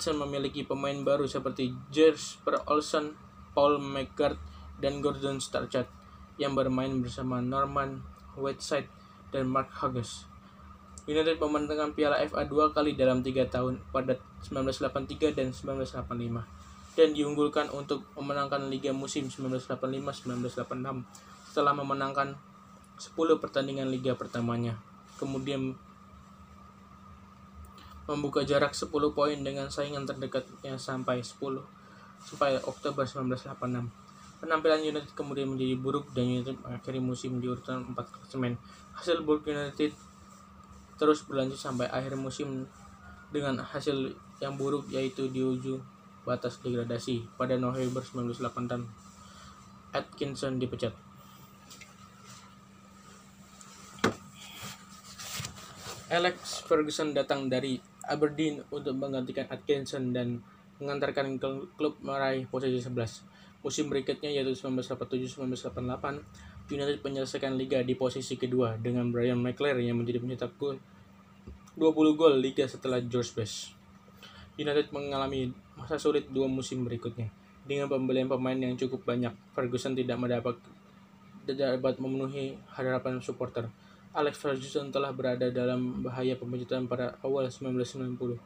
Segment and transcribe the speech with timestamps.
[0.00, 3.20] Leeds memiliki pemain baru seperti Jesper Olsen,
[3.52, 4.40] Paul McGrath,
[4.80, 5.84] dan Gordon Starchat
[6.40, 8.00] yang bermain bersama Norman
[8.32, 8.88] Whiteside
[9.28, 10.24] dan Mark Hughes.
[11.04, 14.16] United memenangkan Piala FA dua kali dalam tiga tahun pada
[14.48, 16.48] 1983 dan 1985
[16.96, 21.04] dan diunggulkan untuk memenangkan Liga musim 1985-1986
[21.52, 22.40] setelah memenangkan
[22.96, 24.80] 10 pertandingan Liga pertamanya.
[25.20, 25.76] Kemudian
[28.08, 31.36] membuka jarak 10 poin dengan saingan terdekatnya sampai 10
[32.20, 33.90] sampai Oktober 1986.
[34.40, 38.56] Penampilan United kemudian menjadi buruk dan United mengakhiri musim di urutan 4 klasemen.
[38.96, 39.92] Hasil buruk United
[40.96, 42.68] terus berlanjut sampai akhir musim
[43.32, 45.80] dengan hasil yang buruk yaitu di ujung
[46.24, 48.84] batas degradasi pada November 1986
[49.90, 50.92] Atkinson dipecat.
[56.10, 57.78] Alex Ferguson datang dari
[58.10, 60.42] Aberdeen untuk menggantikan Atkinson dan
[60.82, 61.38] mengantarkan
[61.78, 63.62] klub meraih posisi 11.
[63.62, 70.18] Musim berikutnya yaitu 1987-1988, United menyelesaikan liga di posisi kedua dengan Brian McClare yang menjadi
[70.18, 70.80] pencetak gol
[71.78, 73.76] 20 gol liga setelah George Best.
[74.58, 77.30] United mengalami masa sulit dua musim berikutnya.
[77.64, 80.58] Dengan pembelian pemain yang cukup banyak, Ferguson tidak mendapat
[81.48, 83.70] tidak dapat memenuhi harapan supporter.
[84.10, 88.38] Alex Ferguson telah berada dalam bahaya pemecatan pada awal 1990.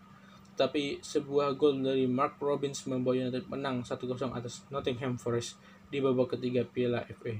[0.54, 3.96] Tapi sebuah gol dari Mark Robbins membawa United menang 1-0
[4.36, 5.56] atas Nottingham Forest
[5.88, 7.34] di babak ketiga Piala FA.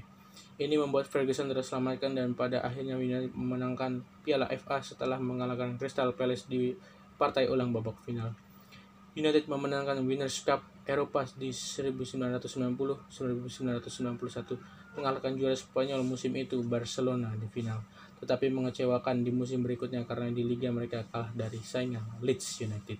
[0.59, 6.49] Ini membuat Ferguson terselamatkan dan pada akhirnya United memenangkan Piala FA setelah mengalahkan Crystal Palace
[6.49, 6.75] di
[7.15, 8.35] partai ulang babak final.
[9.15, 13.09] United memenangkan Winners' Cup Eropa di 1990-1991
[14.95, 17.81] mengalahkan juara Spanyol musim itu Barcelona di final
[18.25, 22.97] tetapi mengecewakan di musim berikutnya karena di liga mereka kalah dari saingan Leeds United.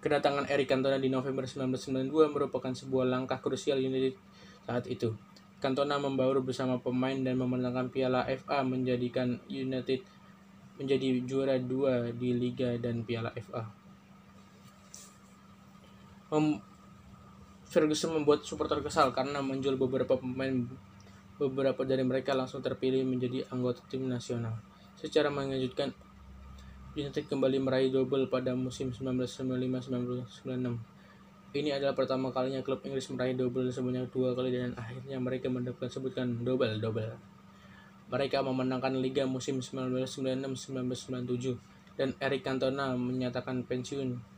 [0.00, 4.16] Kedatangan Eric Cantona di November 1992 merupakan sebuah langkah krusial United
[4.64, 5.16] saat itu.
[5.62, 10.04] Cantona membaur bersama pemain dan memenangkan Piala FA menjadikan United
[10.76, 13.64] menjadi juara dua di Liga dan Piala FA.
[17.74, 20.70] Ferguson membuat supporter kesal karena menjual beberapa pemain
[21.34, 24.54] Beberapa dari mereka langsung terpilih menjadi anggota tim nasional.
[24.94, 25.90] Secara mengejutkan,
[26.94, 30.78] United kembali meraih double pada musim 1995-1996.
[31.58, 35.90] Ini adalah pertama kalinya klub Inggris meraih double sebanyak dua kali dan akhirnya mereka mendapatkan
[35.90, 37.18] sebutkan double-double.
[38.14, 44.33] Mereka memenangkan Liga musim 1996-1997 dan Eric Cantona menyatakan pensiun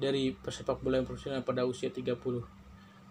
[0.00, 2.16] dari persepak bola profesional pada usia 30.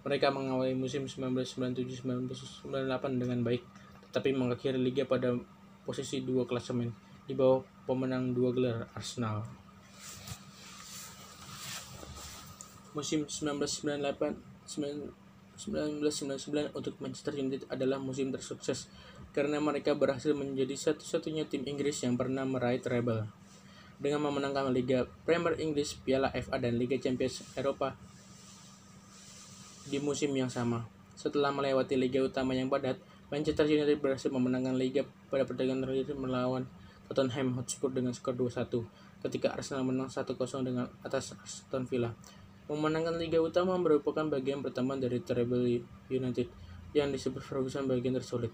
[0.02, 3.62] Mereka mengawali musim 1997-1998 dengan baik,
[4.10, 5.38] tetapi mengakhiri liga pada
[5.86, 6.90] posisi dua klasemen
[7.30, 9.46] di bawah pemenang dua gelar Arsenal.
[12.98, 14.50] Musim 1998
[15.60, 18.88] 1999 untuk Manchester United adalah musim tersukses
[19.36, 23.28] karena mereka berhasil menjadi satu-satunya tim Inggris yang pernah meraih treble.
[24.00, 28.00] Dengan memenangkan Liga Premier Inggris, Piala FA dan Liga Champions Eropa
[29.90, 30.86] di musim yang sama.
[31.20, 32.96] Setelah melewati liga utama yang padat,
[33.28, 36.64] Manchester United berhasil memenangkan liga pada pertandingan terakhir melawan
[37.10, 38.70] Tottenham Hotspur dengan skor 2-1
[39.26, 40.30] ketika Arsenal menang 1-0
[40.64, 42.14] dengan atas Aston Villa.
[42.70, 46.48] Memenangkan liga utama merupakan bagian pertama dari treble United
[46.94, 48.54] yang disebut Ferguson bagian tersulit.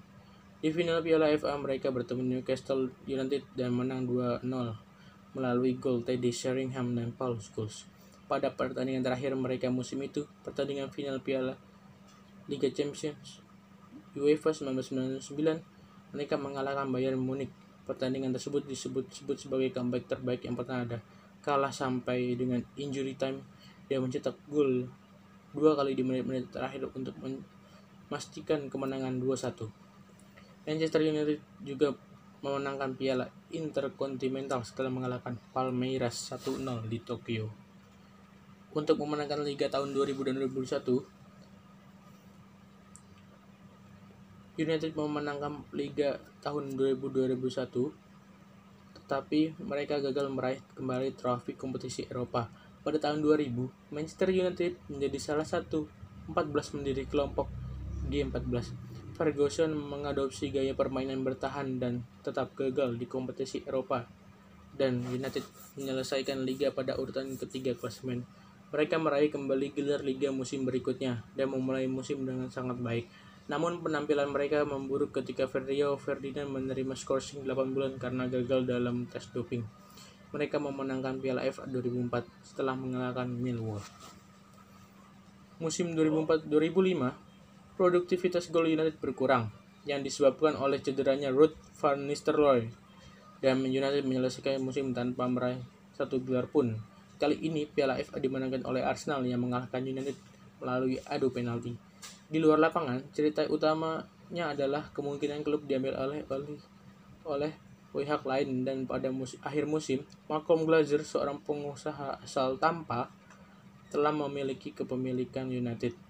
[0.64, 4.42] Di final Piala FA mereka bertemu Newcastle United dan menang 2-0
[5.36, 7.86] melalui gol Teddy Sheringham dan Paul Scholes
[8.26, 11.54] pada pertandingan terakhir mereka musim itu, pertandingan final Piala
[12.50, 13.42] Liga Champions
[14.18, 15.30] UEFA 1999,
[16.16, 17.52] mereka mengalahkan Bayern Munich.
[17.86, 20.98] Pertandingan tersebut disebut-sebut sebagai comeback terbaik yang pernah ada.
[21.46, 23.46] Kalah sampai dengan injury time,
[23.86, 24.90] dia mencetak gol
[25.54, 29.70] dua kali di menit-menit terakhir untuk memastikan kemenangan 2-1.
[30.66, 31.94] Manchester United juga
[32.42, 36.60] memenangkan piala Intercontinental setelah mengalahkan Palmeiras 1-0
[36.92, 37.48] di Tokyo
[38.76, 40.84] untuk memenangkan Liga tahun 2000 dan 2001
[44.56, 48.06] United memenangkan Liga tahun 2000-2001
[49.06, 52.50] tetapi mereka gagal meraih kembali trofi kompetisi Eropa.
[52.82, 55.86] Pada tahun 2000, Manchester United menjadi salah satu
[56.26, 57.46] 14 mendiri kelompok
[58.10, 58.95] G14.
[59.16, 64.04] Ferguson mengadopsi gaya permainan bertahan dan tetap gagal di kompetisi Eropa
[64.76, 65.42] dan United
[65.80, 68.28] menyelesaikan liga pada urutan ketiga klasemen.
[68.76, 73.08] Mereka meraih kembali gelar liga musim berikutnya dan memulai musim dengan sangat baik.
[73.48, 79.24] Namun penampilan mereka memburuk ketika Rio Ferdinand menerima skorsing 8 bulan karena gagal dalam tes
[79.32, 79.64] doping.
[80.36, 83.80] mereka memenangkan Piala FA 2004 setelah mengalahkan Millwall.
[85.64, 86.52] Musim 2004-2005,
[87.76, 89.52] produktivitas gol United berkurang
[89.84, 92.72] yang disebabkan oleh cederanya Ruud van Nistelrooy
[93.44, 95.60] dan United menyelesaikan musim tanpa meraih
[95.94, 96.80] satu gelar pun.
[97.16, 100.16] Kali ini Piala FA dimenangkan oleh Arsenal yang mengalahkan United
[100.60, 101.76] melalui adu penalti.
[102.26, 106.60] Di luar lapangan, cerita utamanya adalah kemungkinan klub diambil oleh oleh
[107.28, 107.54] oleh
[107.96, 113.08] pihak lain dan pada musim, akhir musim, Malcolm Glazer, seorang pengusaha asal Tampa,
[113.88, 116.05] telah memiliki kepemilikan United.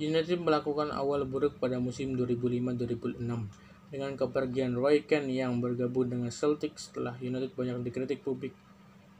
[0.00, 3.20] United melakukan awal buruk pada musim 2005-2006
[3.92, 8.56] dengan kepergian Roy Keane yang bergabung dengan Celtic setelah United banyak dikritik publik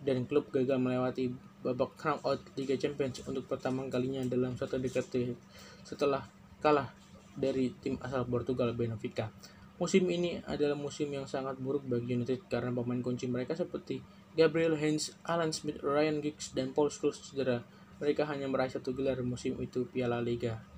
[0.00, 5.36] dan klub gagal melewati babak knockout Liga Champions untuk pertama kalinya dalam satu dekade
[5.84, 6.24] setelah
[6.64, 6.88] kalah
[7.36, 9.28] dari tim asal Portugal Benfica.
[9.76, 14.00] Musim ini adalah musim yang sangat buruk bagi United karena pemain kunci mereka seperti
[14.32, 17.64] Gabriel Heinz, Alan Smith, Ryan Giggs, dan Paul Scholes cedera.
[18.00, 20.69] Mereka hanya meraih satu gelar musim itu Piala Liga.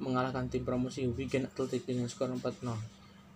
[0.00, 2.64] Mengalahkan tim promosi Wigan Athletic dengan skor 4-0.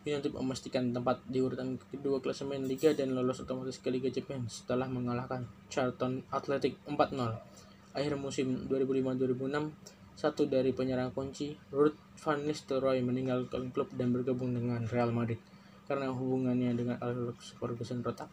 [0.04, 4.84] United memastikan tempat di urutan kedua klasemen Liga dan lolos otomatis ke Liga Champions setelah
[4.84, 7.36] mengalahkan Charlton Athletic 4-0.
[7.96, 14.84] Akhir musim 2005-2006, satu dari penyerang kunci, Ruud van Nistelrooy meninggalkan klub dan bergabung dengan
[14.88, 15.40] Real Madrid
[15.84, 18.28] karena hubungannya dengan Alex Ferguson retak.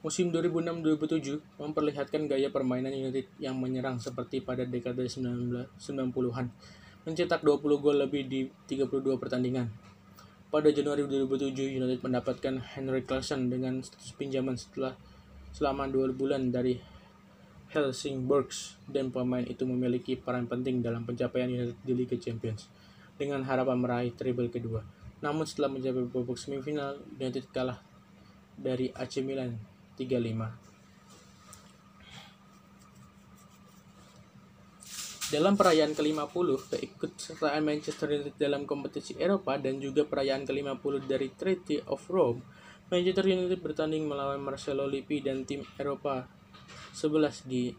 [0.00, 6.46] Musim 2006-2007 memperlihatkan gaya permainan United yang menyerang seperti pada dekade 90-an,
[7.04, 9.68] mencetak 20 gol lebih di 32 pertandingan.
[10.48, 14.96] Pada Januari 2007, United mendapatkan Henry Claesson dengan status pinjaman setelah
[15.52, 16.80] selama dua bulan dari
[17.68, 22.72] Helsingborgs dan pemain itu memiliki peran penting dalam pencapaian United di Liga Champions
[23.20, 24.80] dengan harapan meraih treble kedua.
[25.20, 27.84] Namun setelah mencapai babak semifinal, United kalah
[28.56, 29.60] dari AC Milan
[30.00, 30.70] 3-5.
[35.30, 41.86] Dalam perayaan ke-50, keikutsertaan Manchester United dalam kompetisi Eropa dan juga perayaan ke-50 dari Treaty
[41.86, 42.42] of Rome,
[42.90, 46.26] Manchester United bertanding melawan Marcelo Lippi dan tim Eropa
[46.98, 47.70] 11 di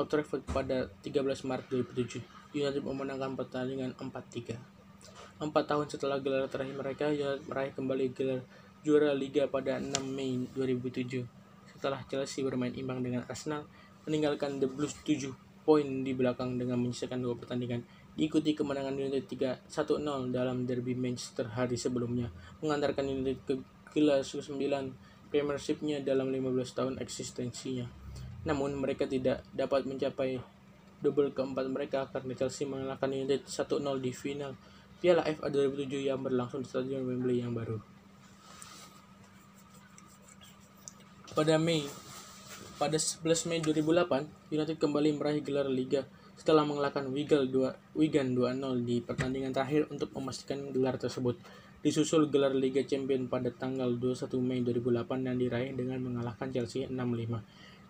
[0.00, 2.56] Old Trafford pada 13 Maret 2007.
[2.56, 4.56] United memenangkan pertandingan 4-3.
[5.36, 8.40] Empat tahun setelah gelar terakhir mereka, United meraih kembali gelar
[8.80, 11.24] juara Liga pada 6 Mei 2007.
[11.76, 13.68] Setelah Chelsea bermain imbang dengan Arsenal,
[14.08, 17.84] meninggalkan The Blues 7 poin di belakang dengan menyisakan dua pertandingan
[18.16, 19.28] diikuti kemenangan United
[19.70, 23.54] 3-1-0 dalam derby Manchester hari sebelumnya, mengantarkan United ke
[23.94, 24.50] gelar 9
[25.30, 27.86] Premiership-nya dalam 15 tahun eksistensinya.
[28.42, 30.42] Namun mereka tidak dapat mencapai
[30.98, 34.52] double keempat mereka karena Chelsea mengalahkan United 1-0 di final
[35.00, 37.99] Piala FA 2007 yang berlangsung di Stadion Wembley yang baru.
[41.40, 41.88] Pada Mei
[42.76, 46.04] pada 11 Mei 2008, United kembali meraih gelar Liga
[46.36, 51.40] setelah mengalahkan Wigan 2 Wigan 2-0 di pertandingan terakhir untuk memastikan gelar tersebut
[51.80, 57.40] disusul gelar Liga Champions pada tanggal 21 Mei 2008 yang diraih dengan mengalahkan Chelsea 6-5.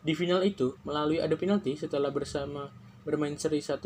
[0.07, 2.71] Di final itu, melalui adu penalti setelah bersama
[3.03, 3.83] bermain seri 1-1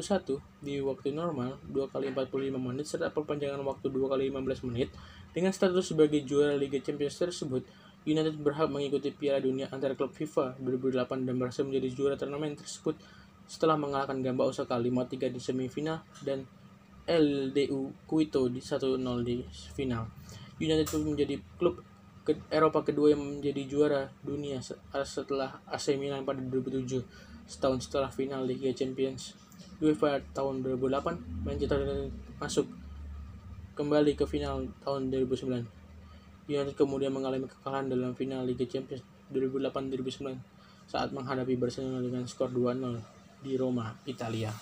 [0.61, 4.93] di waktu normal 2 kali 45 menit serta perpanjangan waktu 2 kali 15 menit
[5.33, 7.65] dengan status sebagai juara Liga Champions tersebut
[8.05, 13.01] United berhak mengikuti Piala Dunia antar klub FIFA 2008 dan berhasil menjadi juara turnamen tersebut
[13.49, 16.45] setelah mengalahkan Gamba Osaka 5-3 di semifinal dan
[17.05, 20.09] LDU Quito di 1-0 di final.
[20.61, 21.81] United pun menjadi klub
[22.25, 24.61] ke Eropa kedua yang menjadi juara dunia
[25.05, 27.05] setelah AC Milan pada 2007
[27.45, 29.37] setahun setelah final Liga Champions
[29.77, 32.67] UEFA tahun 2008 Manchester United masuk
[33.77, 35.84] kembali ke final tahun 2009
[36.45, 39.01] United kemudian mengalami kekalahan dalam final Liga Champions
[39.33, 40.37] 2008-2009
[40.85, 43.01] saat menghadapi Barcelona dengan skor 2-0
[43.41, 44.53] di Roma, Italia.